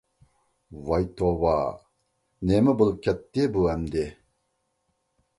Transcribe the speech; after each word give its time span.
ۋاي 0.85 1.03
توۋا، 1.19 1.51
نېمە 2.51 2.73
بولۇپ 2.79 3.03
كەتتى 3.09 3.45
بۇ 3.59 3.67
ئەمدى. 3.73 4.07